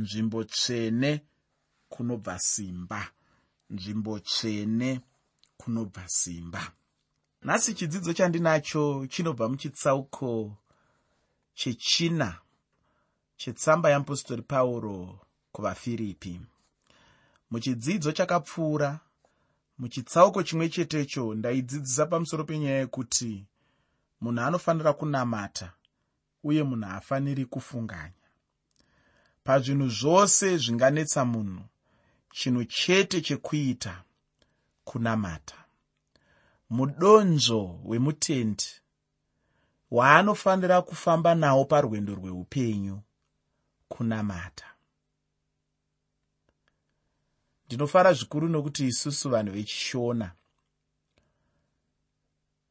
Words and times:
nzvimbo 0.00 0.44
tsvene 0.44 1.10
kunobva 1.92 2.38
simba. 2.38 3.00
Nzvimbo 3.70 4.18
tsvene 4.20 4.90
kunobva 5.60 6.04
simba. 6.08 6.62
Nhasi 7.44 7.74
chidzidzo 7.74 8.12
chandinacho 8.12 9.06
chinobva 9.12 9.48
muchitsauko 9.48 10.56
chechina 11.54 12.38
chetsamba 13.36 13.90
yeapostori 13.90 14.42
pauro 14.42 15.20
kuvafiripi 15.52 16.40
muchidzidzo 17.50 18.12
chakapfuura 18.12 19.00
muchitsauko 19.78 20.42
chimwe 20.42 20.68
chetecho 20.68 21.34
ndaidzidzisa 21.34 22.06
pamusoro 22.06 22.44
penyaya 22.44 22.78
yekuti 22.78 23.46
munhu 24.20 24.42
anofanira 24.42 24.92
kunamata 24.92 25.72
uye 26.48 26.62
munhu 26.62 26.86
haafaniri 26.88 27.44
kufunganya 27.44 28.17
pazvinhu 29.48 29.88
zvose 29.88 30.56
zvinganetsa 30.56 31.24
munhu 31.24 31.64
chinhu 32.30 32.64
chete 32.64 33.20
chekuita 33.20 34.04
kunamata. 34.84 35.64
Mudonzvo 36.70 37.80
wemutendi 37.84 38.70
waanofanira 39.90 40.82
kufamba 40.82 41.34
nawo 41.34 41.64
parwendo 41.64 42.14
rweupenyu 42.14 43.00
kunamata. 43.88 44.66
Ndinofara 47.66 48.12
zvikuru 48.12 48.48
nokuti 48.48 48.86
isusu 48.86 49.30
vanhu 49.30 49.52
vechishona 49.52 50.32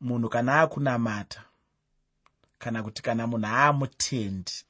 munhu 0.02 0.30
kana 0.30 0.62
akunamata 0.62 1.44
kana 2.60 2.84
kuti 2.84 3.02
kana 3.02 3.28
munhu 3.28 3.48
aamutendi 3.48 4.67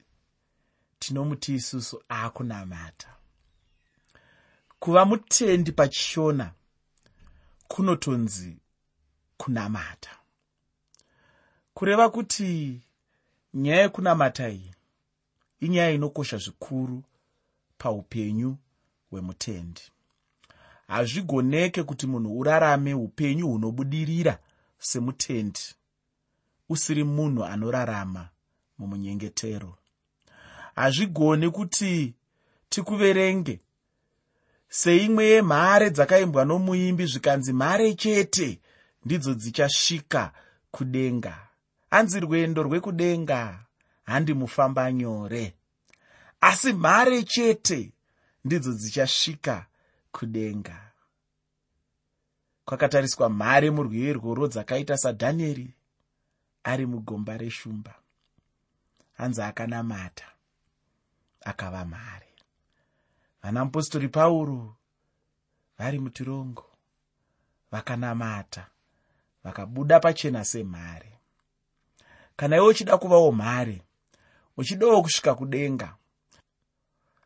tinomuti 0.99 1.53
isusu 1.55 2.03
aakunamata. 2.09 3.15
Kuva 4.79 5.05
mutendi 5.05 5.71
pachishona 5.71 6.53
kunotonzi 7.67 8.57
kunamata. 9.37 10.17
Kureva 11.73 12.09
kuti 12.09 12.81
nyaya 13.53 13.81
yekunamata 13.81 14.49
iyi 14.49 14.73
inyaya 15.59 15.91
inokosha 15.91 16.37
zvikuru 16.37 17.03
paupenyu 17.77 18.57
hwemutendi. 19.09 19.81
Hazvigoneke 20.87 21.83
kuti 21.83 22.07
munhu 22.07 22.39
urarame 22.39 22.93
upenyu 22.93 23.47
hunobudirira 23.47 24.39
semutendi. 24.79 25.59
Usiri 26.69 27.03
munhu 27.03 27.45
anorarama 27.45 28.29
mumunyengetero 28.77 29.77
hazvigoni 30.77 31.49
kuti 31.51 32.13
tikuverenge. 32.69 33.59
Seimwe 34.69 35.25
yemhare 35.25 35.89
dzakaimbwa 35.89 36.45
nomuimbi 36.45 37.05
zvikanzi 37.05 37.53
mhare 37.53 37.93
chete 37.93 38.59
ndidzo 39.05 39.33
dzichasvika 39.33 40.33
kudenga. 40.71 41.35
Anzi 41.89 42.19
rwendo 42.19 42.63
rwekudenga 42.63 43.59
handimufamba 44.03 44.91
nyore. 44.91 45.53
Asi 46.41 46.73
mhare 46.73 47.23
chete 47.23 47.91
ndidzo 48.45 48.73
dzichasvika 48.73 49.65
kudenga. 50.11 50.77
Kwakatariswa 52.65 53.29
mhare 53.29 53.71
murwiyo 53.71 54.09
irworwo 54.09 54.47
dzakaita 54.47 54.97
sadhanieri 54.97 55.73
ari 56.63 56.85
mugomba 56.85 57.37
reshumba. 57.37 57.95
Hanzi 59.13 59.41
akanamata 59.41 60.36
akava 61.47 61.85
mhare. 61.85 62.33
Vanamupostori 63.41 64.09
pauro 64.09 64.75
vari 65.77 65.99
mutirongo 65.99 66.65
vakanamata 67.71 68.67
vakabuda 69.43 69.99
pachena 69.99 70.45
semhare. 70.45 71.19
Kana 72.35 72.55
iwe 72.55 72.67
uchida 72.67 72.97
kuvawo 72.97 73.31
mhare 73.31 73.81
uchidawo 74.57 75.01
kusvika 75.01 75.35
kudenga 75.35 75.95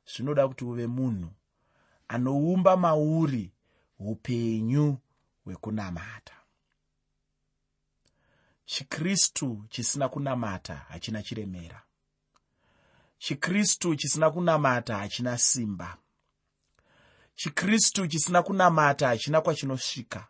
zvinoda 0.05 0.47
kuti 0.47 0.65
uve 0.65 0.87
munhu 0.87 1.29
anoumba 2.07 2.77
mauri 2.77 3.51
upenyu 3.99 4.97
hwekunamata. 5.43 6.33
Chikristu 8.65 9.65
chisina 9.69 10.09
kunamata 10.09 10.75
hachina 10.75 11.23
chiremera 11.23 11.81
chikristu 13.21 13.95
chisina 13.95 14.31
kunamata 14.31 14.97
hachina 14.97 15.37
simba. 15.37 15.97
Chikristu 17.35 18.07
chisina 18.07 18.43
kunamata 18.43 19.07
hachina 19.07 19.41
kwachinosvika 19.41 20.27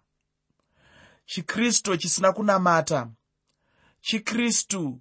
chikristu 1.25 1.97
chisina 1.97 2.31
kunamata. 2.34 3.09
Chikristu 4.01 5.00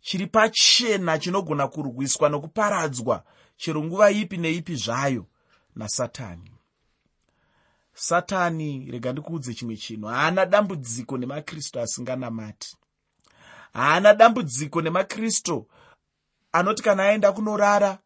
chiri 0.00 0.26
pachena 0.26 1.18
chinogona 1.18 1.68
kurwiswa 1.68 2.28
nokuparadzwa 2.28 3.24
chero 3.56 3.84
nguva 3.84 4.10
ipi 4.10 4.36
neipi 4.36 4.76
zvayo 4.76 5.26
nasatani. 5.76 6.50
Satani 7.94 8.90
rega 8.90 9.12
ndikuudze 9.12 9.54
chimwe 9.54 9.76
chinhu 9.76 10.06
haana 10.08 10.46
dambudziko 10.46 11.18
nemakristu 11.18 11.80
asinganamati. 11.80 12.76
Haana 13.72 14.14
dambudziko 14.14 14.82
nemakristu 14.82 15.68
anoti 16.54 16.82
kana 16.82 17.02
aenda 17.02 17.32
kunorara 17.32 17.98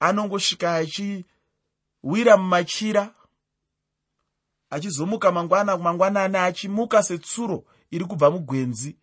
anongosvika 0.00 0.74
achiwira 0.74 2.36
mumachira 2.36 3.14
achizomuka 4.70 5.32
mangwana 5.32 5.76
mangwanani 5.76 6.36
achimuka 6.36 7.02
setsuro 7.02 7.64
iri 7.90 8.04
kubva 8.04 8.30
mugwenzi 8.30 8.96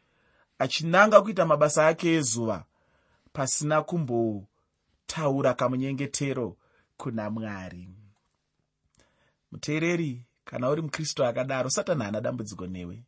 achinanga 0.59 1.21
kuita 1.21 1.45
mabasa 1.45 1.87
ake 1.87 2.13
ezuva 2.13 2.65
pasina 3.33 3.81
kumbotaura 3.81 5.53
kamunyengetero 5.53 6.57
kuna 6.97 7.29
mwari. 7.29 7.89
Muteereri 9.51 10.25
kana 10.45 10.69
uri 10.69 10.81
mukristu 10.81 11.25
akadaro 11.25 11.69
satani 11.69 12.03
haana 12.03 12.21
dambudziko 12.21 12.67
newe. 12.67 13.03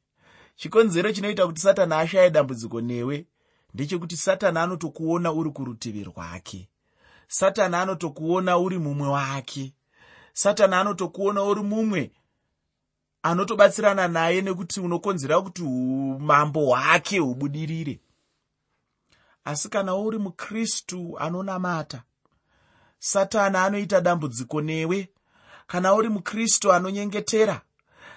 Chikonzero 0.56 1.12
chinoita 1.12 1.48
kuti 1.48 1.62
satani 1.62 1.94
ashaye 1.94 2.30
dambudziko 2.30 2.82
newe 2.82 3.28
ndechekuti 3.76 4.18
satani 4.18 4.60
anotokuona 4.60 5.32
uri 5.32 5.52
kurutivi 5.52 6.04
rwake. 6.04 6.70
Satani 7.28 7.76
anotokuona 7.76 8.58
uri 8.58 8.78
mumwe 8.80 9.08
wake. 9.08 9.74
Satani 10.34 10.76
anotokuona 10.76 11.44
uri 11.44 11.62
mumwe 11.62 12.12
anotobatsirana 13.24 14.08
naye 14.08 14.42
nekuti 14.42 14.80
unokonzera 14.80 15.42
kuti 15.42 15.62
umambo 15.64 16.66
hwake 16.66 17.20
hubudirire. 17.20 18.00
Asi 19.46 19.70
kana 19.70 19.96
uri 19.96 20.18
mukristu 20.18 21.20
anonamata 21.20 22.04
satani 23.00 23.58
anoita 23.58 24.02
dambudziko 24.02 24.62
newe. 24.62 25.10
Kana 25.68 25.94
uri 25.94 26.10
mukristu 26.10 26.74
anonyengetera 26.74 27.62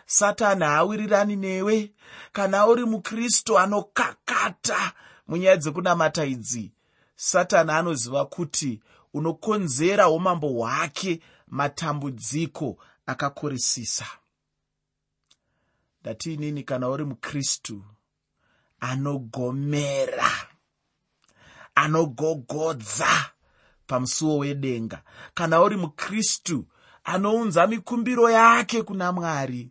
satani 0.07 0.65
haawirirani 0.65 1.37
newe. 1.37 1.93
Kana 2.33 2.67
uri 2.67 2.85
mukristu 2.85 3.59
anokakata 3.59 4.93
munyaya 5.29 5.57
dzekunamata 5.57 6.25
idzi. 6.25 6.73
Satani 7.17 7.71
anoziva 7.71 8.25
kuti 8.27 8.81
unokonzera 9.15 10.09
umambo 10.09 10.49
hwake 10.49 11.21
matambudziko 11.49 12.77
akakorisisa 13.07 14.07
ndatiinini 16.01 16.63
kana 16.63 16.89
uri 16.89 17.05
mukristu 17.05 17.85
anogomera 18.81 20.31
anogogodza 21.75 23.31
pamusuwo 23.87 24.39
wedenga. 24.39 25.03
Kana 25.35 25.63
uri 25.63 25.77
mukristu 25.77 26.67
anounza 27.05 27.67
mikumbiro 27.67 28.31
yake 28.31 28.83
kuna 28.83 29.13
mwari. 29.13 29.71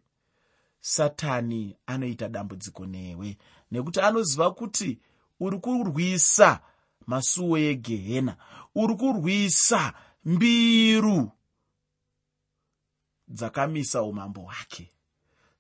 Satani 0.82 1.78
anoita 1.86 2.30
dambudziko 2.30 2.86
newe 2.86 3.38
nekuti 3.72 4.00
anoziva 4.02 4.52
kuti 4.52 5.00
uri 5.40 5.58
kurwisa 5.60 6.60
masuo 7.08 7.58
egehena 7.58 8.38
uri 8.76 8.96
kurwisa 8.96 9.94
mbiru 10.26 11.32
dzakamisa 13.28 14.02
umambo 14.04 14.42
hwake. 14.42 14.92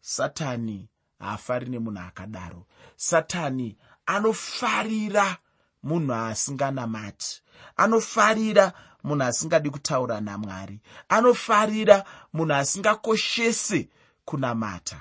Satani 0.01 0.89
haafari 1.19 1.69
nemunhu 1.69 1.99
akadaro. 1.99 2.65
Satani 2.95 3.77
anofarira 4.05 5.37
munhu 5.83 6.13
asinganamati. 6.13 7.43
Anofarira 7.77 8.73
munhu 9.03 9.23
asingadi 9.23 9.69
kutaura 9.69 10.21
namwari. 10.21 10.79
Anofarira 11.09 12.05
munhu 12.33 12.53
asingakoshese 12.53 13.89
kunamata. 14.25 14.99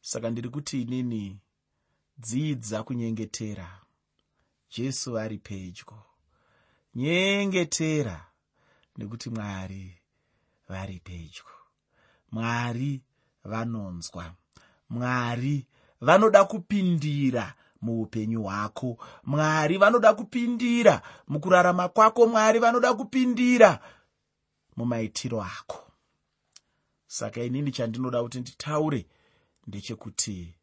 Saka 0.00 0.30
ndiri 0.30 0.48
kuti 0.48 0.82
inini 0.82 1.38
dzidza 2.20 2.82
kunyengetera. 2.82 3.80
Jesu 4.70 5.18
ari 5.18 5.38
pedyo. 5.38 6.02
Nyengetera 6.94 8.26
nekuti 8.96 9.30
mwari 9.30 9.98
vari 10.68 11.00
pedyo. 11.00 11.44
Mwari 12.32 13.02
vanonzwa. 13.44 14.34
Mwari 14.90 15.66
vanoda 16.00 16.44
kupindira 16.44 17.54
muupenyu 17.82 18.42
hwako. 18.42 18.98
Mwari 19.24 19.78
vanoda 19.78 20.14
kupindira 20.14 21.02
mukurarama 21.28 21.88
kwako. 21.88 22.26
Mwari 22.26 22.58
vanoda 22.58 22.94
kupindira 22.94 23.80
mumaitiro 24.76 25.42
ako. 25.42 25.86
Saka 27.06 27.42
inini 27.42 27.72
chandinoda 27.72 28.22
kuti 28.22 28.40
nditaure 28.40 29.06
ndechekuti 29.66 30.54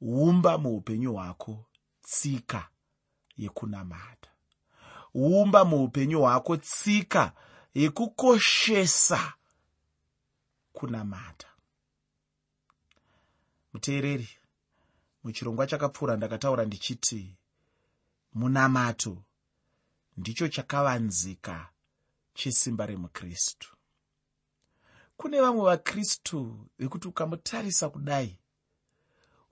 umba 0.00 0.58
muupenyu 0.58 1.12
hwako 1.14 1.64
tsika 2.02 2.68
yekunamata. 3.36 4.30
Umba 5.14 5.64
muupenyu 5.64 6.20
hwako 6.20 6.56
tsika 6.56 7.32
yekukoshesa 7.74 9.34
kunamata. 10.72 11.46
Muteereri 13.72 14.28
muchirongwa 15.24 15.66
chakapfuura 15.66 16.16
ndakataura 16.16 16.64
ndichiti 16.64 17.36
munamato 18.34 19.24
ndicho 20.16 20.48
chakavanzika 20.48 21.70
chesimba 22.34 22.86
remukristu. 22.86 23.76
Kune 25.16 25.40
vamwe 25.40 25.64
vakristu 25.64 26.68
vekuti 26.78 27.08
ukamutarisa 27.08 27.88
kudai 27.88 28.39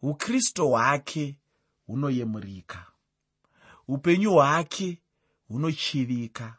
ukristu 0.02 0.68
hwake 0.68 1.38
hunoyemurika. 1.86 2.86
Upenyu 3.88 4.32
hwake 4.32 4.98
hunochivika. 5.48 6.56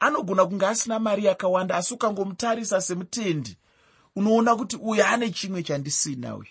Anogona 0.00 0.46
kunge 0.46 0.66
asina 0.66 0.98
mari 0.98 1.24
yakawanda 1.24 1.76
asi 1.76 1.94
ukangomutarisa 1.94 2.80
semutendi 2.80 3.58
unoona 4.16 4.56
kuti 4.56 4.76
uyu 4.76 5.04
ane 5.04 5.30
chimwe 5.30 5.62
chandisina 5.62 6.36
uyu. 6.36 6.50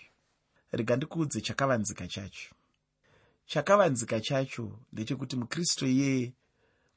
Rega 0.72 0.96
ndikuudze 0.96 1.40
chakavanzika 1.40 2.06
chacho. 2.08 2.54
Chakavanzika 3.46 4.20
chacho 4.20 4.78
ndechekuti 4.92 5.36
mukristu 5.36 5.86
iyeye 5.86 6.32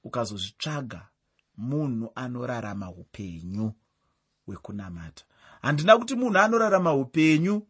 ukazozvitsvaga 0.04 1.08
munhu 1.58 2.12
anorarama 2.16 2.90
upenyu 2.92 3.74
hwekunamata. 4.46 5.26
Handina 5.62 5.98
kuti 5.98 6.16
munhu 6.16 6.38
anorarama 6.38 6.94
upenyu 6.94 7.68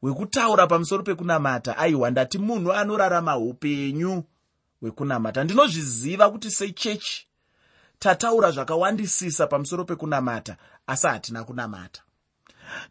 hwekutaura 0.00 0.66
pamusoro 0.66 1.02
pekunamata. 1.02 1.78
Aiwa 1.78 2.10
ndati 2.10 2.38
munhu 2.38 2.72
anorarama 2.72 3.36
upenyu 3.36 4.24
hwekunamata. 4.80 5.44
Ndinozviziva 5.44 6.30
kuti 6.30 6.50
sechechi 6.50 7.26
tataura 7.98 8.50
zvakawandisisa 8.50 9.46
pamusoro 9.46 9.84
pekunamata 9.84 10.56
asi 10.86 11.06
hatina 11.06 11.44
kunamata. 11.44 12.02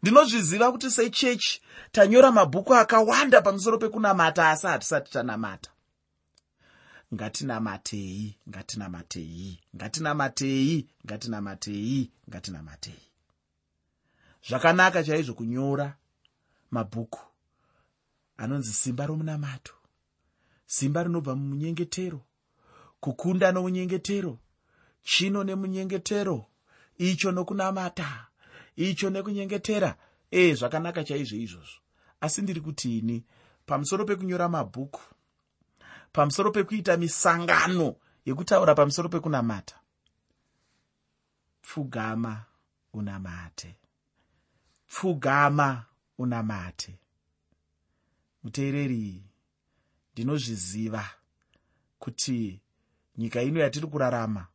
Ndinozviziva 0.02 0.72
kuti 0.72 0.90
sechechi 0.90 1.62
tanyora 1.92 2.32
mabhuku 2.32 2.74
akawanda 2.74 3.40
pamusoro 3.42 3.78
pekunamata 3.78 4.50
asi 4.50 4.66
hatisati 4.66 5.10
tanamata. 5.12 5.70
Ngatinamatei 7.14 8.36
ngatinamatei 8.48 9.60
ngatinamatei 9.76 10.88
ngatinamatei 11.06 12.10
ngatinamatei. 12.28 13.02
Zvakanaka 14.48 15.04
chaizvo 15.04 15.34
kunyora 15.34 15.94
mabhuku 16.70 17.20
anonzi 18.36 18.72
simba 18.72 19.06
romunamato 19.06 19.74
simba 20.66 21.02
rinobva 21.02 21.34
mumunyengetero 21.36 22.20
kukunda 23.00 23.52
nomunyengetero 23.52 24.38
chino 25.02 25.44
nemunyengetero 25.44 26.46
icho 26.98 27.32
nokunamata 27.32 28.28
icho 28.78 29.10
nekunyengetera. 29.10 29.96
Ee 30.32 30.54
zvakanaka 30.54 31.04
chaizvo 31.04 31.36
izvozvo. 31.36 31.80
Asi 32.20 32.42
ndiri 32.42 32.60
kuti 32.60 32.98
ini 32.98 33.24
pamusoro 33.66 34.04
pekunyora 34.04 34.48
mabhuku 34.48 35.00
pamusoro 36.12 36.50
pekuita 36.50 36.96
misangano 36.96 37.96
yekutaura 38.24 38.74
pamusoro 38.74 39.08
pekunamata 39.08 39.76
pfugama 41.62 42.44
unamate. 42.92 43.76
Pfugama 44.86 45.84
unamate. 46.18 46.98
Muteereri 48.42 49.22
ndinozviziva 50.12 51.04
kuti 51.98 52.60
nyika 53.16 53.42
ino 53.42 53.60
yatiri 53.60 53.86
kurarama 53.86 54.46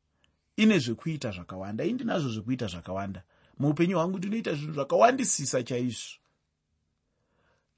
ine 0.58 0.80
zvekuita 0.80 1.32
zvakawanda 1.32 1.86
ii 1.86 1.94
ndinazvo 1.94 2.30
zvekuita 2.30 2.68
zvakawanda. 2.68 3.24
Muupenyu 3.60 3.98
hwangu 3.98 4.18
ndinoita 4.18 4.54
zvinhu 4.54 4.74
zvakawandisisa 4.74 5.64
chaizvo. 5.64 6.20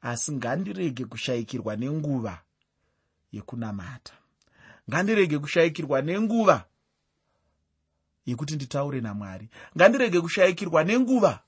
Asi 0.01 0.31
ngandirege 0.31 1.05
kushayikirwa 1.05 1.75
nenguva 1.75 2.41
yekunamata. 3.31 4.13
Ngandirege 4.89 5.39
kushayikirwa 5.39 6.01
nenguva 6.01 6.65
yekuti 8.25 8.55
nditaure 8.55 9.01
namwari. 9.01 9.49
Ngandirege 9.77 10.21
kushayikirwa 10.21 10.83
nenguva 10.83 11.44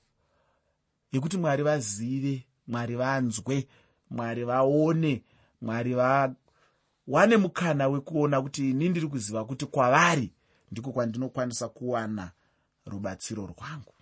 yekuti 1.12 1.36
mwari 1.36 1.62
vazive 1.62 2.46
mwari 2.66 2.96
vanzwe 2.96 3.68
mwari 4.10 4.44
vaone 4.44 5.22
mwari 5.60 5.94
vawane 5.94 7.36
mukana 7.36 7.88
wekuona 7.88 8.42
kuti 8.42 8.70
ini 8.70 8.88
ndiri 8.88 9.08
kuziva 9.08 9.44
kuti 9.44 9.66
kwavari 9.66 10.32
ndiko 10.72 10.92
kwandinokwanisa 10.92 11.68
kuwana 11.68 12.32
rubatsiro 12.86 13.46
rwangu. 13.46 13.94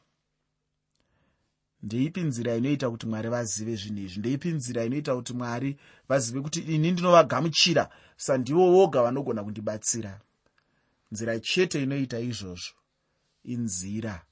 Ndeipi 1.83 2.21
nzira 2.21 2.57
inoita 2.57 2.91
kuti 2.91 3.07
mwari 3.07 3.29
vazive 3.29 3.77
zvinhu 3.77 4.01
izvi? 4.01 4.19
Ndeipi 4.19 4.49
nzira 4.49 4.85
inoita 4.85 5.17
kuti 5.17 5.33
mwari 5.33 5.77
vazive 6.09 6.41
kuti 6.41 6.61
ini 6.61 6.91
ndinovagamuchira 6.91 7.91
sandivo 8.17 8.71
voga 8.73 9.03
vanogona 9.03 9.45
kundibatsira. 9.45 10.21
Nzira 11.13 11.41
chete 11.41 11.83
inoita 11.83 12.21
izvozvo 12.21 12.75
inzira 13.45 14.25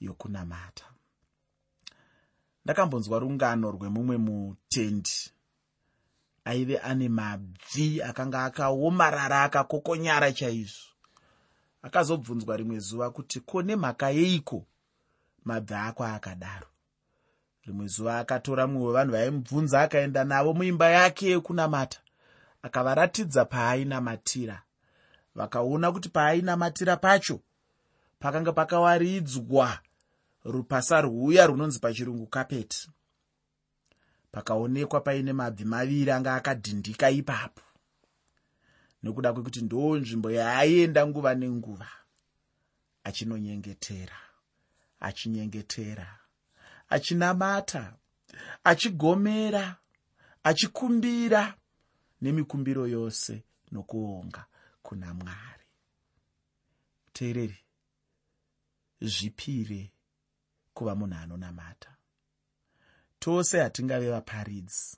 yokunamata 0.00 0.89
ndakambonzwa 2.64 3.18
rungano 3.18 3.70
rwemumwe 3.70 4.16
mutendi. 4.16 5.30
Aive 6.44 6.78
ane 6.78 7.08
mabvi 7.08 8.02
akanga 8.02 8.44
akaomarara 8.44 9.42
akakokonyara 9.42 10.32
chaizvo. 10.32 10.88
Akazobvunzwa 11.82 12.56
rimwe 12.56 12.78
zuva 12.78 13.10
kuti 13.10 13.40
ko 13.40 13.62
nemhaka 13.62 14.10
yeiko? 14.10 14.66
Mabvi 15.44 15.74
ako 15.74 16.04
akadaro. 16.04 16.66
Rimwe 17.66 17.86
zuva 17.86 18.18
akatora 18.18 18.66
mumwe 18.66 18.86
wevanhu 18.86 19.12
vaimubvunza 19.12 19.80
akaenda 19.82 20.24
navo 20.24 20.52
muimba 20.54 20.90
yake 20.90 21.26
yekunamata. 21.30 22.00
Akavaratidza 22.62 23.44
paainamatira. 23.44 24.62
Vakaona 25.34 25.92
kuti 25.92 26.08
paainamatira 26.08 26.96
pacho 26.96 27.40
pakanga 28.18 28.52
pakawaridzwa 28.52 29.78
rupasa 30.44 31.00
rwuya 31.00 31.46
runonzi 31.46 31.78
pachirungu 31.78 32.26
kapeti 32.26 32.90
pakaonekwa 34.32 35.00
paine 35.00 35.32
mabvi 35.32 35.64
maviri 35.64 36.10
anga 36.10 36.34
akadhindika 36.34 37.10
ipapo. 37.10 37.62
Nekuda 39.02 39.32
kwekuti 39.32 39.60
ndo 39.62 39.96
nzvimbo 39.96 40.30
yaaienda 40.30 41.06
nguva 41.06 41.34
nenguva 41.34 41.88
achinonyengetera 43.04 44.18
achinyengetera 45.00 46.18
achinamata 46.88 47.82
achigomera 48.64 49.76
achikumbira 50.42 51.54
nemikumbiro 52.22 52.86
yose 52.86 53.44
nokuonga 53.72 54.46
kuna 54.82 55.14
mwari. 55.14 55.66
Teereri 57.12 57.58
zvipire 59.00 59.92
kuva 60.74 60.94
munhu 60.94 61.16
anonamata. 61.22 61.90
Tose 63.18 63.60
hatingave 63.60 64.10
vaparidzi. 64.10 64.96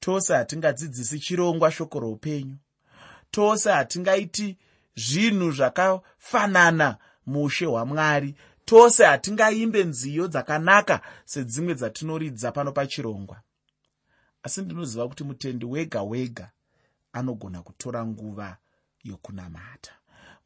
Tose 0.00 0.34
hatingadzidzisi 0.34 1.20
chirongwa 1.20 1.70
shoko 1.72 2.00
roupenyu. 2.00 2.56
Tose 3.30 3.70
hatingaiti 3.70 4.58
zvinhu 4.96 5.50
zvakafanana 5.50 6.96
muushe 7.26 7.66
hwamwari. 7.66 8.34
Tose 8.64 9.04
hatingaimbe 9.04 9.84
nziyo 9.84 10.28
dzakanaka 10.28 11.00
sedzimwe 11.24 11.74
dzatinoridza 11.74 12.52
pano 12.52 12.72
pachirongwa. 12.72 13.40
Asi 14.42 14.62
ndinoziva 14.62 15.08
kuti 15.08 15.24
mutendi 15.24 15.66
wega 15.66 16.02
wega 16.02 16.50
anogona 17.12 17.62
kutora 17.62 18.06
nguva 18.06 18.56
yokunamata. 19.04 19.92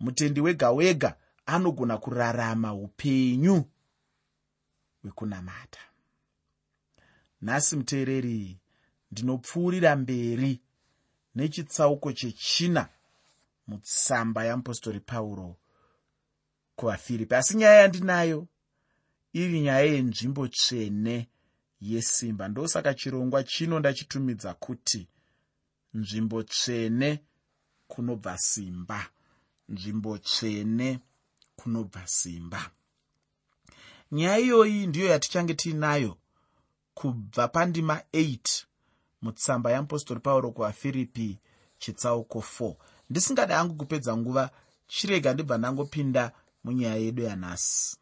Mutendi 0.01 0.41
wega 0.41 0.71
wega 0.71 1.17
anogona 1.47 1.99
kurarama 1.99 2.75
upenyu 2.75 3.65
hwekunamata 5.05 5.81
nhasi 7.43 7.77
muteereri 7.77 8.59
ndinopfuurira 9.11 9.97
mberi 9.97 10.61
nechitsauko 11.35 12.13
chechina 12.13 12.89
mutsamba 13.67 14.45
yamupostori 14.45 15.01
pauro 15.01 15.57
kuvafiripi 16.77 17.35
asi 17.35 17.57
nyaya 17.57 17.81
yandinayo 17.81 18.49
iri 19.33 19.61
nyaya 19.61 19.85
yenzvimbo 19.85 20.49
tsvene 20.49 21.29
yesimba. 21.81 22.49
Ndosaka 22.49 22.95
chirongwa 22.95 23.45
chino 23.45 23.79
ndachitumidza 23.79 24.55
kuti 24.55 25.09
nzvimbo 25.95 26.43
tsvene 26.43 27.25
kunobva 27.89 28.39
simba. 28.39 29.11
Nzvimbo 29.69 30.19
tsvene 30.19 31.01
kunobva 31.57 32.07
simba 32.07 32.71
nyaya 34.15 34.39
iyoyi 34.39 34.87
ndiyo 34.87 35.07
yatichange 35.07 35.55
tiinayo 35.55 36.17
kubva 36.95 37.49
pandima 37.49 38.01
8 38.13 38.65
mutsamba 39.23 39.71
yamupostori 39.71 40.21
pauro 40.21 40.51
kuvafiripi 40.51 41.39
chitsauko 41.79 42.39
4 42.39 42.75
ndisingada 43.11 43.57
hangu 43.57 43.75
kupedza 43.75 44.17
nguva 44.17 44.51
chirega 44.87 45.35
ndibva 45.35 45.59
ndangopinda 45.59 46.33
munyaya 46.65 46.97
yedu 46.97 47.23
yanhasi. 47.23 47.97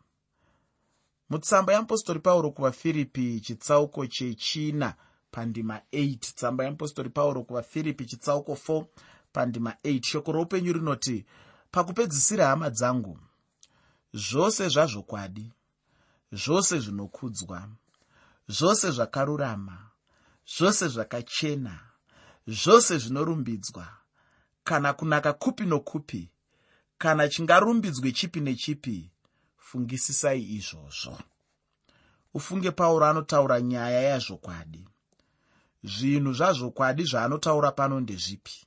Mutsamba 1.31 1.73
yamupostori 1.73 2.21
pauro 2.21 2.51
kuvafiripi 2.51 3.41
chitsauko 3.41 4.07
chechina 4.07 4.95
pandima 5.31 5.81
8 5.93 6.17
tsamba 6.19 6.65
yamupostori 6.65 7.11
pauro 7.11 7.43
kuvafiripi 7.43 8.05
chitsauko 8.05 8.53
4 8.53 8.85
pandima 9.33 9.77
8 9.85 10.03
shoko 10.05 10.33
roupenyu 10.33 10.73
rinoti 10.73 11.25
pakupedzisira 11.71 12.47
hama 12.47 12.71
dzangu 12.71 13.19
zvose 14.15 14.69
zvazvokwadi 14.69 15.53
zvose 16.33 16.79
zvinokudzwa 16.79 17.69
zvose 18.49 18.91
zvakarurama 18.91 19.91
zvose 20.47 20.89
zvakachena 20.89 21.93
zvose 22.47 22.99
zvinorumbidzwa. 22.99 23.89
Kana 24.65 24.93
kunaka 24.93 25.33
kupi 25.33 25.67
nokupi 25.67 26.31
kana 26.99 27.29
chingarumbidzwe 27.29 28.13
chipi 28.13 28.41
nechipi 28.41 29.11
fungisisai 29.57 30.43
izvozvo. 30.43 31.19
Ufunge 32.35 32.71
pauro 32.71 33.07
anotaura 33.07 33.61
nyaya 33.61 34.03
yazvokwadi. 34.03 34.89
Zvinhu 35.85 36.33
zvazvokwadi 36.33 37.05
zvaanotaura 37.05 37.73
pano 37.73 38.01
ndezvipi? 38.01 38.67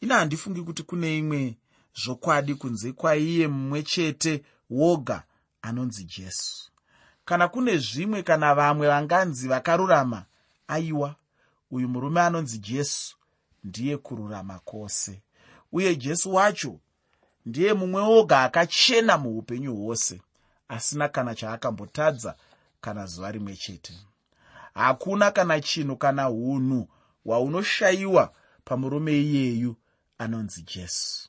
Ina 0.00 0.14
handifungi 0.14 0.62
kuti 0.62 0.82
kune 0.82 1.18
imwe 1.18 1.56
zvokwadi 2.04 2.54
kunze 2.54 2.92
kwaiye 2.92 3.48
mumwe 3.48 3.82
chete 3.82 4.44
woga 4.70 5.22
anonzi 5.62 6.04
jesu 6.04 6.71
kana 7.24 7.48
kune 7.48 7.78
zvimwe 7.78 8.22
kana 8.22 8.54
vamwe 8.54 8.88
vanganzi 8.88 9.48
vakarurama 9.48 10.24
aiwa 10.68 11.14
uyu 11.70 11.88
murume 11.88 12.20
anonzi 12.20 12.58
jesu 12.58 13.16
ndiye 13.64 13.96
kururama 13.96 14.58
kwose. 14.58 15.22
Uye 15.72 15.96
jesu 15.96 16.34
wacho 16.34 16.78
ndiye 17.46 17.72
mumwe 17.72 18.02
woga 18.02 18.42
akachena 18.42 19.18
muupenyu 19.18 19.74
hwose 19.76 20.20
asina 20.68 21.08
kana 21.08 21.34
chaakambotadza 21.34 22.36
kana 22.80 23.06
zuva 23.06 23.32
rimwe 23.32 23.56
chete. 23.56 23.92
Hakuna 24.74 25.30
kana 25.30 25.60
chinhu 25.60 25.96
kana 25.96 26.30
unhu 26.30 26.88
hwaunoshayiwa 27.24 28.32
pamurume 28.64 29.12
iyeyu 29.22 29.76
anonzi 30.18 30.62
jesu. 30.62 31.28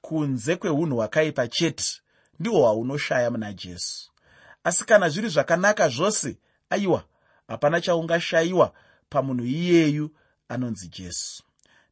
Kunze 0.00 0.56
kweunhu 0.56 0.96
hwakaipa 0.96 1.48
chete 1.48 1.84
ndihwo 2.40 2.58
hwaunoshaya 2.60 3.30
muna 3.30 3.52
jesu 3.52 4.10
asi 4.64 4.84
kana 4.84 5.08
zviri 5.08 5.28
zvakanaka 5.28 5.88
zvose 5.88 6.38
aiwa 6.70 7.04
hapana 7.48 7.80
chaungashayiwa 7.80 8.72
pamunhu 9.08 9.44
iyeyu 9.44 10.10
anonzi 10.48 10.88
jesu. 10.88 11.42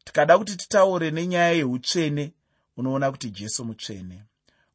Tikada 0.04 0.38
kuti 0.38 0.56
titaure 0.56 1.10
nenyaya 1.10 1.52
yeutsvene 1.52 2.32
unoona 2.76 3.10
kuti 3.10 3.30
jesu 3.30 3.64
mutsvene. 3.64 4.22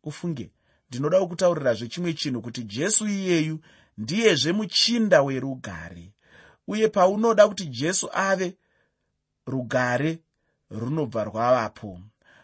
Ufunge 0.04 0.52
ndinoda 0.90 1.20
kukutaurirazve 1.20 1.88
chimwe 1.88 2.14
chinhu 2.14 2.42
kuti 2.42 2.64
jesu 2.64 3.08
iyeyu 3.08 3.60
ndiyezve 3.98 4.52
muchinda 4.52 5.22
werugare. 5.22 6.14
Uye 6.68 6.88
paunoda 6.88 7.48
kuti 7.48 7.66
jesu 7.66 8.10
ave 8.14 8.58
rugare 9.46 10.20
runobva 10.70 11.24
rwavapo 11.24 12.00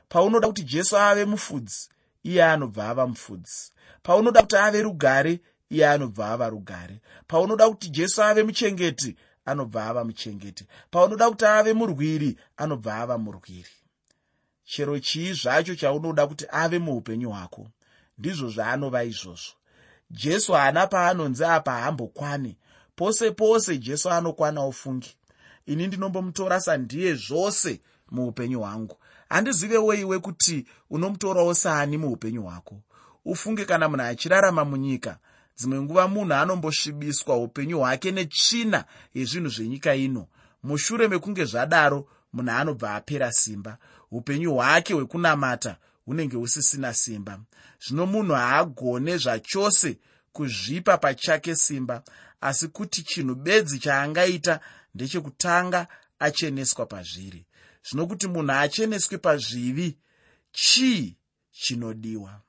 paunoda 0.10 0.48
kuti 0.48 0.64
jesu 0.64 0.98
ave 0.98 1.26
mufudzi 1.26 1.90
iye 2.30 2.44
anobva 2.44 2.90
ava 2.90 3.08
mufudzi. 3.08 3.72
Paunoda 4.04 4.42
kuti 4.42 4.56
ave 4.58 4.82
rugare 4.82 5.34
iye 5.70 5.86
anobva 5.90 6.26
ava 6.34 6.50
rugare. 6.50 7.02
Paunoda 7.28 7.70
kuti 7.70 7.90
jesu 7.90 8.24
ave 8.24 8.44
muchengeti 8.44 9.16
anobva 9.46 9.86
ava 9.90 10.04
muchengeti. 10.04 10.64
Paunoda 10.92 11.30
kuti 11.30 11.46
ave 11.46 11.74
murwiri 11.74 12.38
anobva 12.58 12.96
ava 13.02 13.18
murwiri. 13.18 13.76
Chero 14.66 15.00
chii 15.00 15.34
zvacho 15.34 15.76
chaunoda 15.76 16.28
kuti 16.28 16.46
ave 16.52 16.80
muupenyu 16.80 17.30
hwako? 17.30 17.68
Ndizvo 18.18 18.50
zvaanova 18.50 19.04
izvozvo. 19.04 19.54
Jesu 20.12 20.54
haana 20.54 20.88
paanonzi 20.88 21.44
apa 21.46 21.72
haambokwane 21.72 22.56
pose 22.96 23.32
pose 23.32 23.78
jesu 23.78 24.10
anokwana 24.10 24.66
ufungi. 24.66 25.16
Ini 25.66 25.88
ndinombomutora 25.88 26.60
sandiye 26.62 27.14
zvose 27.14 27.82
muupenyu 28.12 28.60
hwangu 28.60 28.98
handizivewo 29.30 29.94
iwe 29.94 30.20
kuti 30.20 30.66
unomutorawo 30.90 31.54
saani 31.54 31.98
muupenyu 31.98 32.42
hwako. 32.44 32.82
Ufunge 33.26 33.66
kana 33.66 33.90
munhu 33.90 34.04
achirarama 34.06 34.66
munyika 34.66 35.18
dzimwe 35.58 35.82
nguva 35.82 36.08
munhu 36.08 36.34
anombosvibiswa 36.34 37.38
upenyu 37.38 37.78
hwake 37.80 38.12
netsvina 38.12 38.86
yezvinhu 39.14 39.50
zvenyika 39.50 39.96
ino. 39.96 40.28
Mushure 40.64 41.08
mekunge 41.08 41.46
zvadaro 41.46 42.08
munhu 42.34 42.52
anobva 42.52 42.96
apera 42.96 43.32
simba. 43.32 43.78
Upenyu 44.12 44.54
hwake 44.54 44.94
hwekunamata 44.94 45.78
hunenge 46.06 46.36
husisina 46.38 46.94
simba. 46.94 47.40
Zvino 47.88 48.06
munhu 48.06 48.34
haagone 48.34 49.18
zvachose 49.18 49.98
kuzvipa 50.32 50.98
pachake 50.98 51.56
simba 51.56 52.04
asi 52.42 52.68
kuti 52.68 53.04
chinhu 53.04 53.36
bedzi 53.36 53.80
chaangaita 53.80 54.60
ndechekutanga 54.96 55.88
acheneswa 56.20 56.86
pazviri 56.86 57.46
zvino 57.86 58.08
kuti 58.08 58.28
munhu 58.28 58.52
acheneswe 58.52 59.18
pazvivi 59.18 59.98
chii 60.52 61.16
chinodiwa? 61.52 62.42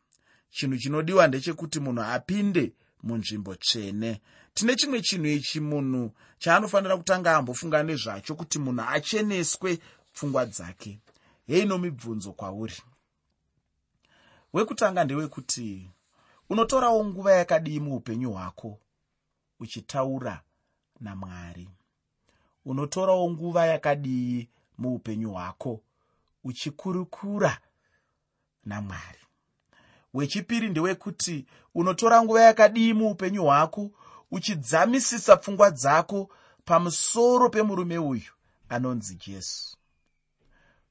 Chinhu 0.50 0.78
chinodiwa 0.78 1.26
ndechekuti 1.26 1.80
munhu 1.80 2.02
apinde 2.02 2.72
munzvimbo 3.02 3.54
tsvene. 3.54 4.20
Tine 4.54 4.76
chimwe 4.76 5.00
chinhu 5.02 5.26
ichi 5.26 5.60
munhu 5.60 6.12
chaanofanira 6.38 6.96
kutanga 6.96 7.36
ambofunga 7.36 7.82
nezvacho 7.82 8.34
kuti 8.34 8.58
munhu 8.58 8.82
acheneswe 8.88 9.78
pfungwa 10.12 10.46
dzake. 10.46 10.98
Heino 11.46 11.78
mibvunzo 11.78 12.32
kwauri. 12.32 12.74
Wekutanga 14.52 15.04
ndewekuti 15.04 15.90
unotorawo 16.50 17.04
nguva 17.04 17.32
yakadii 17.32 17.80
muupenyu 17.80 18.32
hwako 18.32 18.78
uchitaura 19.60 20.42
namwari? 21.00 21.68
Unotorawo 22.64 23.30
nguva 23.30 23.66
yakadii 23.66 24.48
muupenyu 24.78 25.32
hwako 25.32 25.80
uchikurukura 26.44 27.58
namwari. 28.64 29.18
Wechipiri 30.14 30.68
ndewekuti 30.68 31.46
unotora 31.74 32.22
nguva 32.22 32.42
yakadii 32.42 32.92
muupenyu 32.92 33.44
hwako 33.44 33.90
uchidzamisisa 34.30 35.36
pfungwa 35.36 35.70
dzako 35.70 36.30
pamusoro 36.64 37.50
pemurume 37.50 37.98
uyu 37.98 38.32
anonzi 38.68 39.14
jesu. 39.26 39.76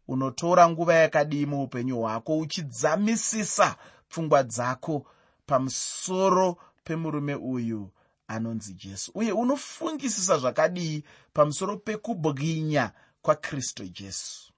Unotora 0.08 0.70
nguva 0.70 0.94
yakadii 0.94 1.46
muupenyu 1.46 2.00
hwako 2.02 2.38
uchidzamisisa 2.38 3.76
pfungwa 4.10 4.44
dzako 4.44 5.06
pamusoro 5.46 6.58
pemurume 6.84 7.36
uyu 7.36 7.90
anonzi 8.28 8.74
jesu. 8.74 9.12
Uye 9.16 9.32
unofungisisa 9.32 10.38
zvakadii 10.38 11.04
pamusoro 11.34 11.78
pekubwinya 11.78 12.92
kwakristu 13.28 13.88
jesu. 13.88 14.54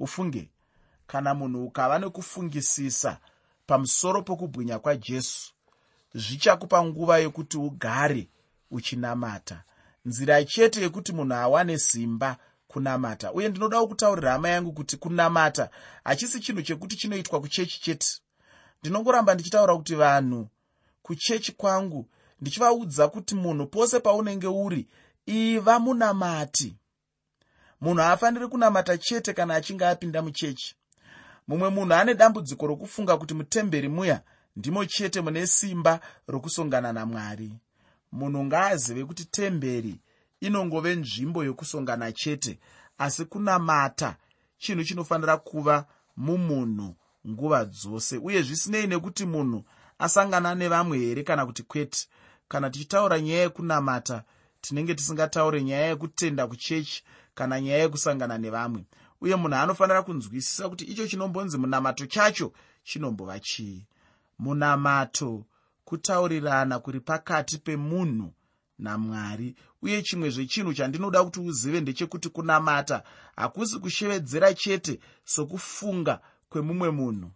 Ufunge 0.00 0.50
kana 1.06 1.34
munhu 1.34 1.64
ukava 1.64 1.98
nekufungisisa 1.98 3.18
pamusoro 3.66 4.22
pokubwinya 4.22 4.78
kwajesu 4.78 5.52
zvichakupa 6.14 6.84
nguva 6.84 7.18
yokuti 7.18 7.56
ugare 7.58 8.28
uchinamata. 8.70 9.62
Nzira 10.04 10.44
chete 10.44 10.80
yekuti 10.82 11.12
munhu 11.12 11.34
awane 11.34 11.78
simba 11.78 12.36
kunamata. 12.68 13.32
Uye 13.32 13.48
ndinodawo 13.48 13.86
kutaurira 13.86 14.32
hama 14.32 14.48
yangu 14.48 14.72
kuti 14.72 14.96
kunamata 14.96 15.70
hachisi 16.04 16.40
chinhu 16.40 16.62
chekuti 16.62 16.96
chinoitwa 16.96 17.40
kuchechi 17.40 17.80
chete. 17.80 18.08
Ndinongoramba 18.80 19.34
ndichitaura 19.34 19.76
kuti 19.76 19.94
vanhu 19.94 20.48
kuchechi 21.02 21.52
kwangu 21.52 22.08
ndichivaudza 22.40 23.08
kuti 23.08 23.34
munhu 23.34 23.66
pose 23.66 24.00
paunenge 24.00 24.46
uri 24.46 24.88
iva 25.26 25.78
munamati 25.78 26.76
munhu 27.80 28.02
haafaniri 28.02 28.48
kunamata 28.48 28.98
chete 28.98 29.32
kana 29.32 29.54
achinge 29.54 29.86
apinda 29.86 30.22
muchechi. 30.22 30.74
Mumwe 31.48 31.68
munhu 31.70 31.94
ane 31.94 32.14
dambudziko 32.14 32.66
rokufunga 32.66 33.16
kuti 33.16 33.34
mutemberi 33.34 33.88
muya 33.88 34.22
ndimo 34.56 34.84
chete 34.84 35.20
mune 35.20 35.46
simba 35.46 36.00
rokusongana 36.28 36.92
namwari. 36.92 37.52
Munhu 38.12 38.44
ngaazive 38.44 39.04
kuti 39.04 39.24
temberi 39.24 40.00
inongove 40.40 40.94
nzvimbo 40.96 41.44
yokusongana 41.44 42.12
chete 42.12 42.58
asi 42.98 43.24
kunamata 43.24 44.16
chinhu 44.58 44.84
chinofanira 44.84 45.36
kuva 45.36 45.86
mumunhu 46.16 46.94
nguva 47.28 47.64
dzose. 47.64 48.16
Uye 48.18 48.42
zvisinei 48.42 48.86
nekuti 48.86 49.26
munhu 49.26 49.64
asangana 49.98 50.54
nevamwe 50.54 50.98
here 50.98 51.22
kana 51.22 51.46
kuti 51.46 51.62
kwete. 51.62 52.06
Kana 52.48 52.70
tichitaura 52.70 53.20
nyaya 53.20 53.40
yekunamata 53.42 54.24
tinenge 54.60 54.94
tisingataure 54.94 55.62
nyaya 55.62 55.86
yekutenda 55.86 56.46
kuchechi 56.46 57.04
kana 57.38 57.60
nyaya 57.60 57.78
yekusangana 57.78 58.38
nevamwe. 58.38 58.82
Uye 59.20 59.36
munhu 59.36 59.56
anofanira 59.56 60.02
kunzwisisa 60.02 60.68
kuti 60.68 60.84
icho 60.84 61.06
chinombonzi 61.06 61.58
munamato 61.58 62.06
chacho 62.06 62.52
chinombova 62.82 63.40
chii? 63.40 63.86
Munamato 64.38 65.44
kutaurirana 65.84 66.78
kuri 66.78 67.00
pakati 67.00 67.58
pemunhu 67.58 68.32
namwari. 68.78 69.54
Uye 69.82 70.02
chimwe 70.02 70.30
zvechinhu 70.30 70.74
chandinoda 70.74 71.24
kuti 71.24 71.40
uzive 71.40 71.80
ndechekuti 71.80 72.28
kunamata 72.28 73.02
hakusi 73.36 73.78
kushevedzera 73.78 74.54
chete 74.54 75.00
sokufunga 75.24 76.20
kwemumwe 76.50 76.90
munhu. 76.90 77.30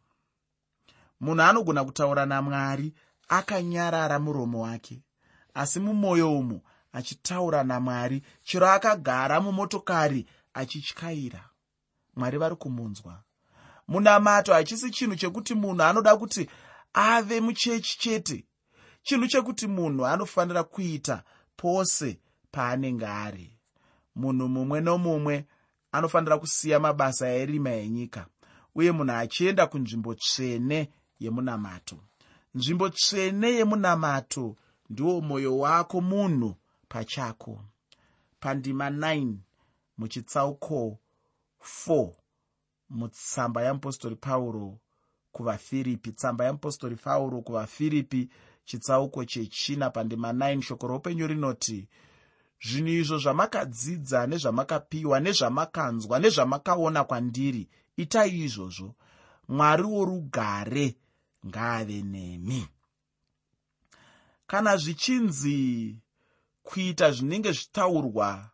Munhu 1.20 1.42
anogona 1.42 1.84
kutaura 1.84 2.26
namwari 2.26 2.94
akanyarara 3.28 4.18
muromo 4.18 4.62
wake 4.62 5.02
asi 5.54 5.80
mumwoyo 5.80 6.38
umu 6.38 6.60
achitaura 6.92 7.64
namwari. 7.64 8.22
Chero 8.44 8.68
akagara 8.68 9.40
mumotokari 9.40 10.26
achityaira. 10.54 11.44
Mwari 12.16 12.38
vari 12.38 12.56
kumunzwa. 12.56 13.22
Munamato 13.88 14.52
hachisi 14.54 14.90
chinhu 14.90 15.16
chekuti 15.16 15.54
munhu 15.54 15.82
anoda 15.82 16.16
kuti 16.16 16.48
ave 16.92 17.40
muchechi 17.40 17.98
chete. 17.98 18.46
Chinhu 19.02 19.26
chekuti 19.26 19.66
munhu 19.66 20.06
anofanira 20.06 20.62
kuita 20.64 21.22
pose 21.56 22.18
paanenge 22.50 23.06
ari. 23.06 23.58
Munhu 24.16 24.48
mumwe 24.48 24.80
nomumwe 24.80 25.46
anofanira 25.92 26.38
kusiya 26.38 26.80
mabasa 26.80 27.28
erima 27.28 27.70
yenyika 27.70 28.26
uye 28.74 28.92
munhu 28.92 29.12
achienda 29.12 29.66
kunzvimbo 29.66 30.14
tsvene 30.14 30.88
yemunamato. 31.20 31.96
Nzvimbo 32.54 32.88
tsvene 32.88 33.50
yemunamato 33.52 34.56
ndiwo 34.90 35.20
mwoyo 35.20 35.58
wako 35.58 36.00
munhu 36.00 36.56
pachako. 36.92 37.64
Pandima 38.40 38.90
9 38.90 39.34
muchitsauko 39.98 40.98
4 41.86 42.12
mutsamba 42.90 43.62
yeapostori 43.62 44.16
pauro 44.16 44.78
kuvafiripi. 45.32 46.12
Tsamba 46.12 46.44
yeapostori 46.44 46.96
pauro 46.96 47.42
kuvafiripi 47.42 48.28
chitsauko 48.64 49.24
chechina. 49.24 49.90
Pandima 49.90 50.32
9 50.32 50.62
shoko 50.62 50.86
roupenyu 50.86 51.26
rinoti 51.26 51.88
zvinhu 52.60 52.88
izvo 52.88 53.18
zvamakadzidza 53.18 54.26
nezvamakapiwa 54.26 55.20
nezvamakanzwa 55.20 56.18
nezvamakaona 56.18 57.04
kwandiri 57.04 57.68
itai 57.96 58.40
izvozvo. 58.44 58.94
Mwari 59.48 59.82
worugare 59.82 60.96
ngaave 61.46 62.02
nemi. 62.02 62.68
Kana 64.46 64.76
zvichinzi 64.76 65.58
kuita 66.62 67.12
zvinenge 67.12 67.52
zvitaurwa. 67.52 68.50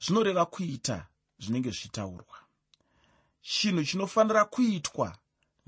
Zvinoreva 0.00 0.46
kuita 0.46 1.06
zvinenge 1.38 1.70
zvichitaurwa 1.70 2.42
chinhu 3.42 3.84
chinofanira 3.84 4.44
kuitwa 4.44 5.18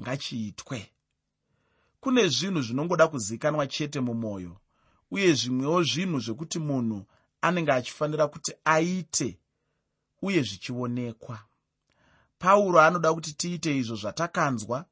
ngachiitwe. 0.01 0.93
Kune 2.01 2.29
zvinhu 2.29 2.63
zvinongoda 2.63 3.09
kuzikanwa 3.09 3.67
chete 3.67 4.01
mumwoyo 4.01 4.57
uye 5.11 5.33
zvimwewo 5.35 5.83
zvinhu 5.83 6.21
zvekuti 6.21 6.59
munhu 6.59 7.07
anenge 7.41 7.73
achifanira 7.73 8.29
kuti 8.29 8.53
aite 8.65 9.39
uye 10.23 10.43
zvichionekwa. 10.43 11.39
Pauro 12.39 12.81
anoda 12.81 13.15
kuti 13.15 13.33
tiite 13.33 13.79
izvo 13.79 13.97
zvatakanzwa 13.97 14.87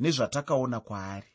nezvatakaona 0.00 0.80
kwaari. 0.80 1.32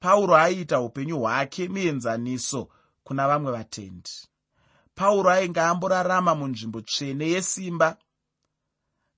Pauro 0.00 0.36
aiita 0.36 0.80
upenyu 0.80 1.18
hwake 1.18 1.68
muenzaniso 1.68 2.68
kuna 3.04 3.28
vamwe 3.28 3.52
vatendi. 3.52 4.10
Pauro 4.94 5.30
ainge 5.30 5.60
amborarama 5.60 6.34
munzvimbo 6.34 6.80
tsvene 6.80 7.28
yesimba 7.28 7.96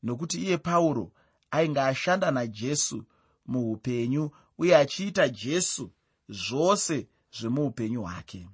nokuti 0.02 0.36
iye 0.44 0.58
pauro 0.58 1.12
ainge 1.50 1.80
ashanda 1.80 2.30
najesu 2.30 3.04
muupenyu 3.46 4.30
uye 4.58 4.76
achiita 4.76 5.28
jesu 5.28 5.90
zvose 6.28 7.08
zvemuupenyu 7.38 8.02
hwake. 8.02 8.48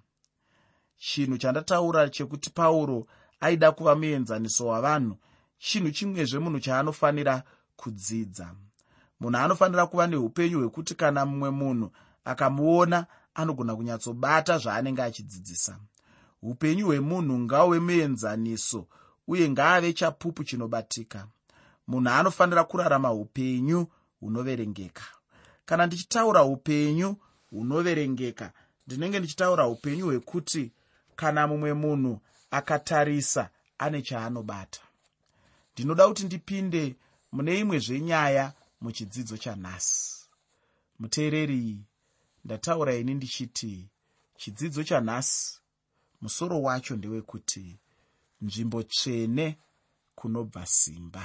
Chinhu 0.96 1.38
chandataura 1.38 2.08
chekuti 2.08 2.50
pauro 2.50 3.06
aida 3.40 3.72
kuva 3.72 3.94
muenzaniso 3.96 4.66
wavanhu 4.66 5.16
chinhu 5.58 5.90
chimwezve 5.90 6.38
munhu 6.38 6.60
chaanofanira 6.60 7.42
kudzidza. 7.76 8.54
Munhu 9.20 9.38
anofanira 9.38 9.86
kuva 9.86 10.06
neupenyu 10.06 10.58
hwekuti 10.58 10.94
kana 10.94 11.26
mumwe 11.26 11.50
munhu 11.50 11.90
akamuona 12.24 13.06
anogona 13.38 13.76
kunyatsobata 13.76 14.58
zvaanenge 14.58 15.02
achidzidzisa. 15.02 15.78
Upenyu 16.42 16.86
hwemunhu 16.86 17.38
ngauve 17.38 17.80
muenzaniso 17.80 18.86
uye 19.28 19.50
ngaave 19.50 19.92
chapupu 19.92 20.44
chinobatika. 20.44 21.26
Munhu 21.86 22.10
anofanira 22.10 22.64
kurarama 22.64 23.12
upenyu 23.12 23.86
hunoverengeka. 24.20 25.04
Kana 25.66 25.86
ndichitaura 25.86 26.44
upenyu 26.44 27.16
hunoverengeka 27.50 28.52
ndinenge 28.86 29.18
ndichitaura 29.18 29.66
upenyu 29.66 30.04
hwekuti 30.06 30.72
kana 31.16 31.46
mumwe 31.46 31.72
munhu 31.74 32.20
akatarisa 32.50 33.50
ane 33.78 34.02
chaanobata. 34.02 34.80
Ndinoda 35.74 36.08
kuti 36.08 36.24
ndipinde 36.24 36.96
mune 37.32 37.58
imwe 37.60 37.78
zvenyaya 37.78 38.52
muchidzidzo 38.80 39.36
chanhasi. 39.36 40.28
Muteereri 40.98 41.78
ndataura 42.48 42.94
ini 42.94 43.14
ndichiti 43.14 43.88
chidzidzo 44.36 44.84
chanhasi 44.84 45.60
musoro 46.20 46.62
wacho 46.62 46.96
ndewekuti 46.96 47.78
nzvimbo 48.40 48.82
tsvene 48.82 49.58
kunobva 50.14 50.66
simba. 50.66 51.24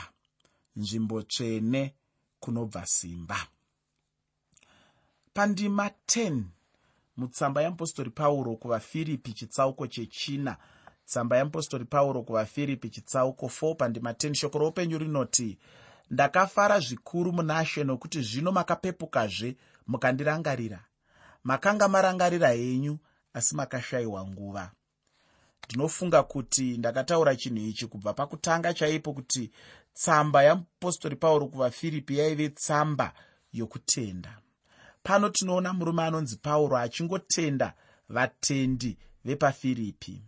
Nzvimbo 0.76 1.22
tsvene 1.22 1.96
kunobva 2.40 2.86
simba. 2.86 3.48
Pandima 5.34 5.88
10 6.08 6.44
mutsamba 7.18 7.62
yeapostori 7.62 8.10
pauro 8.10 8.56
kuvafiripi 8.56 9.34
chitsauko 9.34 9.88
chechina. 9.88 10.58
Tsamba 11.06 11.36
yeapostori 11.38 11.86
pauro 11.86 12.24
kuvafiripi 12.24 12.90
chitsauko 12.90 13.46
4 13.46 13.76
pandima 13.76 14.12
10 14.12 14.34
shoko 14.34 14.58
roupenyu 14.58 14.98
rinoti 14.98 15.60
ndakafara 16.12 16.80
zvikuru 16.80 17.32
muna 17.34 17.66
she 17.66 17.84
nokuti 17.84 18.22
zvino 18.22 18.52
makapepukazve 18.52 19.58
mukandirangarira 19.88 20.86
makanga 21.44 21.88
marangarira 21.88 22.50
henyu 22.50 22.98
asi 23.34 23.56
makashayiwa 23.56 24.28
nguva. 24.28 24.72
Ndinofunga 25.66 26.24
kuti 26.24 26.78
ndakataura 26.78 27.36
chinhu 27.36 27.66
ichi 27.68 27.88
kubva 27.88 28.14
pakutanga 28.14 28.74
chaipo 28.74 29.14
kuti 29.14 29.52
tsamba 29.94 30.44
yeapostori 30.44 31.16
pauro 31.16 31.48
kuvafiripi 31.48 32.18
yaive 32.18 32.50
tsamba 32.50 33.14
yokutenda. 33.54 34.38
Pano 35.04 35.30
tinoona 35.30 35.74
murume 35.74 36.04
anonzi 36.04 36.36
pauro 36.38 36.78
achingotenda 36.78 37.74
vatendi 38.10 38.98
vepafiripi. 39.26 40.22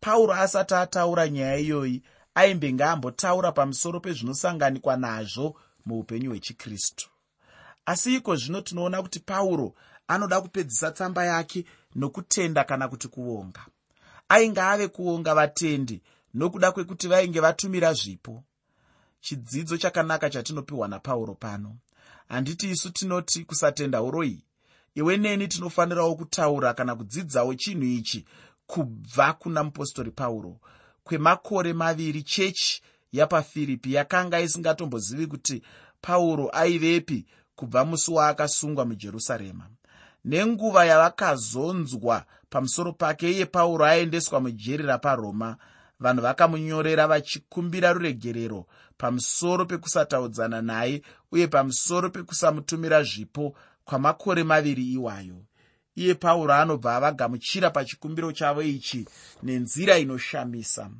Pauro 0.00 0.34
asati 0.34 0.74
ataura 0.74 1.28
nyaya 1.28 1.56
iyoyi 1.56 2.02
aimbenge 2.34 2.84
ambotaura 2.84 3.52
pamusoro 3.52 4.00
pezvinosanganikwa 4.00 4.96
nazvo 4.96 5.60
muupenyu 5.86 6.30
hwechikristu. 6.30 7.08
Asi 7.86 8.14
iko 8.14 8.36
zvino 8.36 8.60
tinoona 8.60 9.02
kuti 9.02 9.20
pauro 9.20 9.74
anoda 10.08 10.40
kupedzisa 10.40 10.90
tsamba 10.90 11.24
yake 11.24 11.64
nokutenda 11.94 12.64
kana 12.64 12.88
kuti 12.88 13.08
kuonga. 13.08 13.66
Ainge 14.28 14.60
ave 14.60 14.88
kuonga 14.88 15.34
vatendi 15.34 16.02
nokuda 16.34 16.72
kwekuti 16.72 17.08
vainge 17.08 17.40
vatumira 17.40 17.92
zvipo. 17.92 18.44
Chidzidzo 19.20 19.76
chakanaka 19.76 20.30
chatinopiwa 20.30 20.88
napauro 20.88 21.34
pano. 21.34 21.76
Handiti 22.28 22.70
isu 22.70 22.90
tinoti 22.90 23.44
kusatenda 23.44 24.02
uroi 24.02 24.44
iwe 24.94 25.16
neni 25.16 25.48
tinofanirawo 25.48 26.14
kutaura 26.14 26.74
kana 26.74 26.96
kudzidzawo 26.96 27.54
chinhu 27.54 27.84
ichi 27.84 28.24
kubva 28.66 29.32
kuna 29.32 29.64
mupostori 29.64 30.10
pauro. 30.10 30.60
Kwemakore 31.04 31.72
maviri 31.72 32.22
chechi 32.22 32.82
yapafiripi 33.12 33.94
yakanga 33.94 34.40
isingatombozivi 34.40 35.26
kuti 35.26 35.62
pauro 36.00 36.50
aivepi 36.52 37.26
kubva 37.56 37.84
musi 37.84 38.10
waakasungwa 38.10 38.84
mujerusarema 38.84 39.70
nenguva 40.24 40.84
yavakazonzwa 40.84 42.24
pamusoro 42.50 42.92
pake 42.92 43.30
iye 43.32 43.46
pauro 43.46 43.84
aendeswa 43.84 44.40
mujeri 44.40 44.82
raparoma. 44.86 45.56
Vanhu 46.00 46.22
vakamunyorera 46.22 47.06
vachikumbira 47.06 47.92
ruregerero 47.92 48.66
pamusoro 48.98 49.66
pekusataudzana 49.66 50.62
naye 50.62 51.02
uye 51.32 51.46
pamusoro 51.46 52.10
pekusamutumira 52.10 53.02
zvipo 53.02 53.54
kwamakore 53.84 54.44
maviri 54.44 54.92
iwayo. 54.92 55.36
Iye 55.96 56.14
pauro 56.14 56.54
anobva 56.54 56.96
avagamuchira 56.96 57.70
pachikumbiro 57.70 58.32
chavo 58.32 58.62
ichi 58.62 59.06
nenzira 59.42 59.98
inoshamisa. 59.98 60.90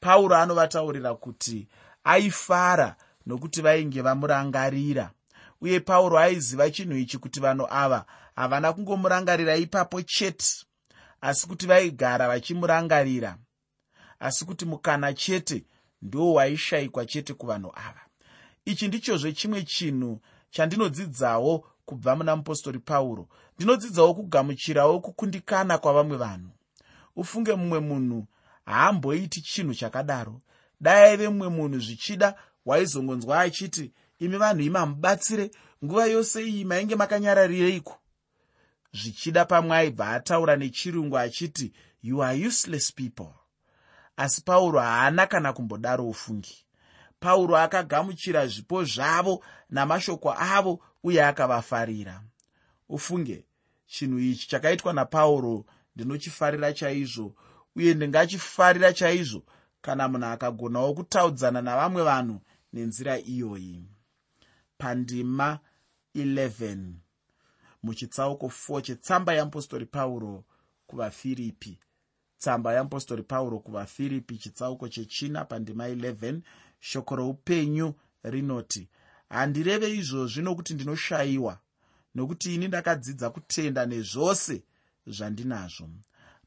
Pauro 0.00 0.36
anovataurira 0.36 1.14
kuti 1.14 1.68
aifara 2.04 2.96
nokuti 3.26 3.62
vainge 3.62 4.02
vamurangarira. 4.02 5.10
Uye 5.60 5.80
pauro 5.80 6.18
aiziva 6.18 6.70
chinhu 6.70 6.96
ichi 6.96 7.18
kuti 7.18 7.40
vanhu 7.40 7.66
ava 7.70 8.04
havana 8.36 8.72
kungomurangarira 8.72 9.56
ipapo 9.56 10.02
chete 10.02 10.66
asi 11.20 11.46
kuti 11.46 11.66
vaigara 11.66 12.28
vachimurangarira. 12.28 13.38
Asi 14.20 14.44
kuti 14.44 14.64
mukana 14.64 15.14
chete 15.14 15.64
ndo 16.02 16.32
waishayikwa 16.32 17.06
chete 17.06 17.34
kuvanhu 17.34 17.72
ava. 17.74 18.00
Ichi 18.64 18.88
ndichozve 18.88 19.32
chimwe 19.32 19.62
chinhu 19.62 20.20
chandinodzidzawo 20.50 21.64
kubva 21.84 22.16
muna 22.16 22.36
mupostori 22.36 22.78
pauro. 22.78 23.28
Ndinodzidzawo 23.56 24.14
kugamuchirawo 24.14 25.00
kukundikana 25.00 25.78
kwavamwe 25.78 26.16
vanhu. 26.16 26.50
Ufunge 27.16 27.54
mumwe 27.54 27.80
munhu 27.80 28.26
haamboiti 28.66 29.40
chinhu 29.40 29.74
chakadaro. 29.74 30.40
Dai 30.80 31.10
aive 31.10 31.28
mumwe 31.28 31.48
munhu 31.48 31.78
zvichida 31.80 32.34
waizongonzwa 32.66 33.40
achiti 33.40 33.92
imi 34.18 34.36
vanhu 34.36 34.62
imamubatsire 34.62 35.50
nguva 35.84 36.06
yose 36.06 36.48
iyi 36.48 36.64
mainge 36.64 36.96
makanyararireiko 36.96 37.99
zvichida 38.92 39.44
pamwe 39.44 39.76
aibva 39.76 40.08
ataura 40.08 40.56
nechirungu 40.56 41.18
achiti 41.18 41.72
you 42.02 42.22
are 42.22 42.46
useless 42.48 42.92
people. 42.92 43.34
Asi 44.16 44.42
pauro 44.42 44.80
haana 44.80 45.26
kana 45.26 45.52
kumbodaro 45.52 46.08
ufungi. 46.08 46.66
Pauro 47.20 47.56
akagamuchira 47.56 48.46
zvipo 48.46 48.84
zvavo 48.84 49.44
namashoko 49.70 50.32
avo 50.32 50.80
uye 51.04 51.24
akavafarira. 51.24 52.22
Ufunge 52.88 53.44
chinhu 53.86 54.18
ichi 54.18 54.48
chakaitwa 54.48 54.92
napauro 54.92 55.64
ndinochifarira 55.96 56.72
chaizvo 56.72 57.34
uye 57.76 57.94
ndingachifarira 57.94 58.92
chaizvo 58.92 59.42
kana 59.80 60.08
munhu 60.08 60.26
akagonawo 60.26 60.94
kutaudzana 60.94 61.62
navamwe 61.62 62.02
vanhu 62.02 62.40
nenzira 62.72 63.18
iyoyi. 63.18 63.84
Pandima 64.78 65.58
11 66.14 67.09
muchitsauko 67.82 68.46
4 68.46 68.82
chetsamba 68.82 69.32
yeapostori 69.32 69.86
pauro 69.86 70.44
kuvafiripi 70.86 71.78
tsamba 72.38 72.72
yeapostori 72.72 73.22
pauro 73.22 73.58
kuvafiripi 73.58 74.38
chitsauko 74.38 74.88
chechina 74.88 75.44
pandima 75.44 75.88
11 75.88 76.40
shoko 76.80 77.16
roupenyu 77.16 77.94
rinoti 78.22 78.88
handireve 79.28 79.94
izvozvi 79.94 80.42
nokuti 80.42 80.74
ndinoshayiwa 80.74 81.58
nokuti 82.14 82.54
ini 82.54 82.68
ndakadzidza 82.68 83.30
kutenda 83.30 83.86
nezvose 83.86 84.64
zvandinazvo. 85.06 85.88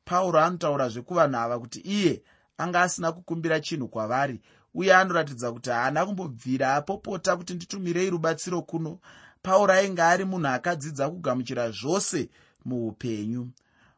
Pauro 0.06 0.40
anotaura 0.40 0.90
zvekuvanhu 0.90 1.38
ava 1.38 1.60
kuti 1.60 1.80
iye 1.80 2.24
anga 2.58 2.82
asina 2.82 3.12
kukumbira 3.12 3.60
chinhu 3.60 3.88
kwavari 3.88 4.42
uye 4.74 4.96
anoratidza 4.96 5.52
kuti 5.52 5.70
haana 5.70 6.06
kumbobvira 6.06 6.76
apopota 6.76 7.38
kuti 7.38 7.54
nditumirei 7.54 8.10
rubatsiro 8.10 8.62
kuno 8.62 9.00
pauro 9.44 9.74
ainge 9.74 10.02
ari 10.02 10.26
munhu 10.26 10.48
akadzidza 10.48 11.10
kugamuchira 11.10 11.72
zvose 11.72 12.30
muupenyu. 12.66 13.52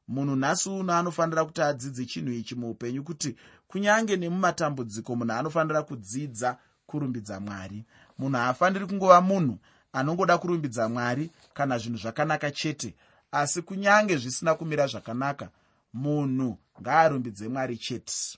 Munhu 0.07 0.35
nhasi 0.35 0.69
uno 0.69 0.93
anofanira 0.93 1.45
kuti 1.45 1.61
adzidze 1.61 2.05
chinhu 2.05 2.31
ichi 2.33 2.55
muupenyu 2.55 3.03
kuti 3.03 3.35
kunyange 3.67 4.17
nemumatambudziko 4.17 5.15
munhu 5.15 5.33
anofanira 5.33 5.83
kudzidza 5.83 6.57
kurumbidza 6.87 7.39
mwari. 7.39 7.85
Munhu 8.17 8.37
haafaniri 8.37 8.85
kungova 8.85 9.21
munhu 9.21 9.57
anongoda 9.93 10.37
kurumbidza 10.37 10.89
mwari 10.89 11.31
kana 11.53 11.77
zvinhu 11.77 11.97
zvakanaka 11.97 12.51
chete 12.51 12.95
asi 13.31 13.61
kunyange 13.61 14.17
zvisina 14.17 14.55
kumira 14.55 14.87
zvakanaka 14.87 15.49
munhu 15.93 16.57
ngaarumbidze 16.81 17.47
mwari 17.47 17.77
chete. 17.77 18.37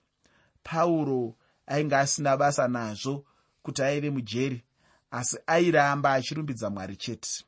Pauro 0.64 1.36
ainge 1.68 1.96
asina 1.96 2.38
basa 2.38 2.68
nazvo 2.68 3.26
kuti 3.64 3.84
aive 3.84 4.10
mujeri 4.10 4.64
asi 5.12 5.38
airamba 5.48 6.14
achirumbidza 6.14 6.70
mwari 6.70 6.96
chete. 6.96 7.46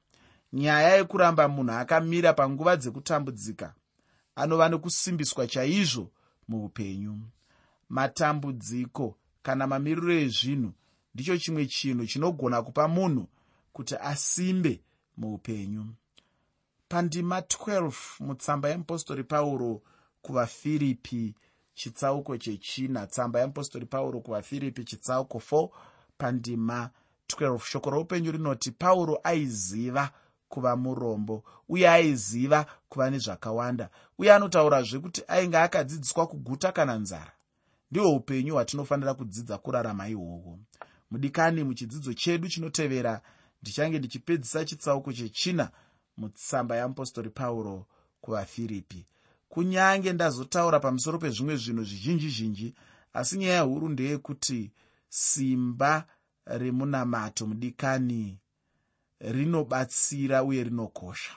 Nyaya 0.53 0.95
yekuramba 0.97 1.47
munhu 1.47 1.73
akamira 1.73 2.33
panguva 2.33 2.77
dzekutambudzika 2.77 3.73
anova 4.35 4.69
nekusimbiswa 4.69 5.47
chaizvo 5.47 6.11
muupenyu. 6.47 7.19
Matambudziko 7.89 9.17
kana 9.41 9.67
mamiriro 9.67 10.13
ezvinhu 10.13 10.71
ndicho 11.13 11.37
chimwe 11.37 11.65
chinhu 11.65 12.05
chinogona 12.05 12.61
kupa 12.61 12.87
munhu 12.87 13.27
kuti 13.73 13.95
asimbe 13.95 14.81
muupenyu. 15.17 15.85
Pandima 16.89 17.39
12 17.39 17.93
mutsamba 18.19 18.69
yeapostori 18.69 19.23
pauro 19.23 19.81
kuvafiripi 20.21 21.35
chitsauko 21.73 22.37
chechina. 22.37 23.07
Tsamba 23.07 23.39
yeapostori 23.39 23.85
pauro 23.85 24.19
kuvafiripi 24.21 24.83
chitsauko 24.83 25.37
4 25.37 25.69
pandima 26.17 26.89
12 27.29 27.59
shoko 27.59 27.89
roupenyu 27.89 28.31
rinoti 28.31 28.71
pauro 28.71 29.19
aiziva 29.23 30.11
kuva 30.49 30.75
murombo 30.75 31.43
uye 31.69 31.89
aiziva 31.89 32.65
kuva 32.89 33.09
nezvakawanda 33.09 33.89
uye 34.17 34.33
anotaurazve 34.33 34.99
kuti 34.99 35.21
ainge 35.27 35.57
akadzidziswa 35.57 36.27
kuguta 36.27 36.71
kana 36.71 36.95
nzara. 36.95 37.31
Ndihwo 37.91 38.15
upenyu 38.15 38.53
hwatinofanira 38.53 39.13
kudzidza 39.13 39.57
kurarama 39.57 40.07
ihwohwo. 40.09 40.59
Mudikani 41.11 41.63
muchidzidzo 41.63 42.13
chedu 42.13 42.47
chinotevera 42.47 43.21
ndichange 43.61 43.99
ndichipedzisa 43.99 44.65
chitsauko 44.65 45.13
chechina 45.13 45.71
mutsamba 46.17 46.75
yeapostori 46.75 47.29
pauro 47.29 47.85
kuvafiripi. 48.21 49.05
Kunyange 49.49 50.13
ndazotaura 50.13 50.79
pamusoro 50.79 51.17
pezvimwe 51.19 51.55
zvinhu 51.55 51.83
zvizhinji 51.83 52.29
zhinji 52.29 52.75
asi 53.13 53.37
nyaya 53.37 53.61
huru 53.61 53.89
ndeyekuti 53.89 54.71
simba 55.09 56.05
remunamato 56.57 57.47
mudikani 57.47 58.37
rinobatsira 59.19 60.43
uye 60.43 60.63
rinokosha 60.63 61.31